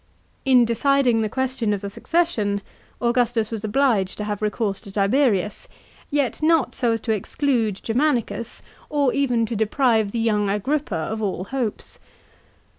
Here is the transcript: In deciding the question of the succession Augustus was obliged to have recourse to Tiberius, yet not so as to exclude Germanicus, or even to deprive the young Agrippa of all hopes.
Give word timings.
In 0.45 0.65
deciding 0.65 1.21
the 1.21 1.29
question 1.29 1.73
of 1.73 1.81
the 1.81 1.89
succession 1.91 2.61
Augustus 2.99 3.51
was 3.51 3.63
obliged 3.63 4.17
to 4.17 4.23
have 4.23 4.41
recourse 4.41 4.79
to 4.79 4.91
Tiberius, 4.91 5.67
yet 6.09 6.41
not 6.41 6.73
so 6.73 6.93
as 6.93 6.99
to 7.01 7.11
exclude 7.11 7.79
Germanicus, 7.83 8.63
or 8.89 9.13
even 9.13 9.45
to 9.45 9.55
deprive 9.55 10.11
the 10.11 10.17
young 10.17 10.49
Agrippa 10.49 10.95
of 10.95 11.21
all 11.21 11.43
hopes. 11.43 11.99